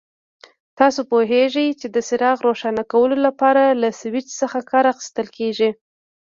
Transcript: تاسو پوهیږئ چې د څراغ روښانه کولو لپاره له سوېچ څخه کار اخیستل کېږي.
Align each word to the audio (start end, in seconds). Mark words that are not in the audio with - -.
تاسو 0.79 1.01
پوهیږئ 1.11 1.67
چې 1.79 1.87
د 1.95 1.97
څراغ 2.07 2.37
روښانه 2.47 2.83
کولو 2.91 3.17
لپاره 3.27 3.63
له 3.81 3.89
سوېچ 3.99 4.27
څخه 4.41 4.59
کار 4.71 4.85
اخیستل 4.93 5.27
کېږي. 5.37 5.69